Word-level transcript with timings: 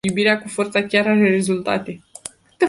Iubirea 0.07 0.39
cu 0.41 0.47
forța 0.47 0.83
chiar 0.83 1.07
are 1.07 1.29
rezultate. 1.29 1.99